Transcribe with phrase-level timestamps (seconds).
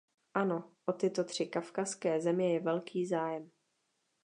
[0.33, 3.51] Ano, o tyto tři kavkazské země je velký zájem.